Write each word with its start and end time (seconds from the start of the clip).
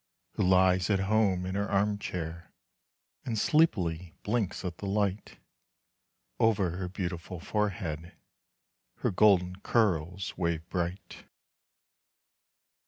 Who 0.31 0.41
lies 0.41 0.89
at 0.89 1.01
home 1.01 1.45
in 1.45 1.53
her 1.53 1.69
arm 1.69 1.99
chair, 1.99 2.51
And 3.23 3.37
sleepily 3.37 4.15
blinks 4.23 4.65
at 4.65 4.79
the 4.79 4.87
light. 4.87 5.37
Over 6.39 6.71
her 6.71 6.89
beautiful 6.89 7.39
forehead 7.39 8.13
Her 8.95 9.11
golden 9.11 9.57
curls 9.57 10.35
wave 10.39 10.67
bright. 10.69 11.25